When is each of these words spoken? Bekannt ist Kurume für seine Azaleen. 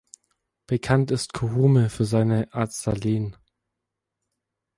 Bekannt 0.65 1.11
ist 1.11 1.33
Kurume 1.33 1.91
für 1.91 2.05
seine 2.05 2.51
Azaleen. 2.55 3.37